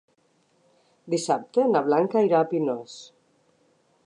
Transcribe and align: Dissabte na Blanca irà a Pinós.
Dissabte 1.15 1.67
na 1.75 1.83
Blanca 1.91 2.27
irà 2.31 2.43
a 2.43 2.49
Pinós. 2.55 3.01